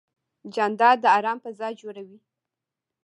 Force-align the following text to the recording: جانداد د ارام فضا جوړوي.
جانداد 0.53 0.97
د 1.01 1.05
ارام 1.17 1.37
فضا 1.43 1.67
جوړوي. 1.81 2.19